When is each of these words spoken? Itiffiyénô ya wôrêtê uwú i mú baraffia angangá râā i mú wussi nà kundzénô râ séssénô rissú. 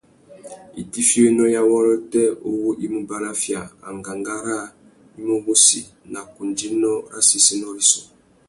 Itiffiyénô 0.81 1.43
ya 1.55 1.61
wôrêtê 1.69 2.23
uwú 2.49 2.67
i 2.85 2.85
mú 2.93 2.99
baraffia 3.09 3.61
angangá 3.89 4.35
râā 4.45 4.65
i 5.19 5.21
mú 5.27 5.35
wussi 5.45 5.81
nà 6.11 6.19
kundzénô 6.33 6.91
râ 7.11 7.19
séssénô 7.29 7.67
rissú. 7.77 8.01